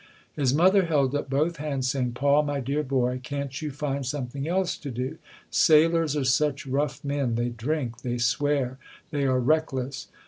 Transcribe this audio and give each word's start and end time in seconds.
1 0.33 0.41
His 0.41 0.51
mother 0.55 0.85
held 0.85 1.13
up 1.13 1.29
both 1.29 1.57
hands, 1.57 1.87
saying, 1.91 2.13
"Paul, 2.13 2.41
my 2.41 2.59
dear 2.59 2.81
boy, 2.81 3.19
can't 3.21 3.61
you 3.61 3.69
find 3.69 4.03
something 4.03 4.47
else 4.47 4.75
to 4.77 4.89
do? 4.89 5.19
Sailors 5.51 6.15
are 6.17 6.23
such 6.25 6.65
rough 6.65 7.03
men. 7.05 7.35
They 7.35 7.49
drink, 7.49 8.01
they 8.01 8.17
swear, 8.17 8.79
they 9.11 9.25
are 9.25 9.39
reckless". 9.39 10.07